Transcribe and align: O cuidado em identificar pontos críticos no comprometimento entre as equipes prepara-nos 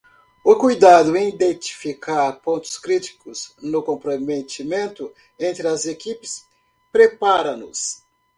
O 0.43 0.55
cuidado 0.57 1.15
em 1.15 1.29
identificar 1.29 2.33
pontos 2.41 2.75
críticos 2.75 3.53
no 3.61 3.83
comprometimento 3.83 5.13
entre 5.37 5.67
as 5.67 5.85
equipes 5.85 6.43
prepara-nos 6.91 8.01